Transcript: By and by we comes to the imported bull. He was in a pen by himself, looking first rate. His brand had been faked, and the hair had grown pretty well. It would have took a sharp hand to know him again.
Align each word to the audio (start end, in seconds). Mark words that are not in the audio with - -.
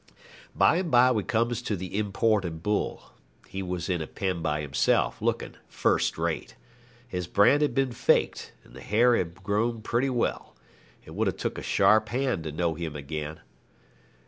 By 0.55 0.77
and 0.77 0.89
by 0.89 1.11
we 1.11 1.23
comes 1.23 1.61
to 1.61 1.75
the 1.75 1.95
imported 1.95 2.63
bull. 2.63 3.11
He 3.47 3.61
was 3.61 3.87
in 3.87 4.01
a 4.01 4.07
pen 4.07 4.41
by 4.41 4.61
himself, 4.61 5.21
looking 5.21 5.53
first 5.67 6.17
rate. 6.17 6.55
His 7.07 7.27
brand 7.27 7.61
had 7.61 7.75
been 7.75 7.91
faked, 7.91 8.51
and 8.63 8.73
the 8.73 8.81
hair 8.81 9.15
had 9.15 9.43
grown 9.43 9.83
pretty 9.83 10.09
well. 10.09 10.55
It 11.05 11.13
would 11.13 11.27
have 11.27 11.37
took 11.37 11.59
a 11.59 11.61
sharp 11.61 12.09
hand 12.09 12.45
to 12.45 12.51
know 12.51 12.73
him 12.73 12.95
again. 12.95 13.41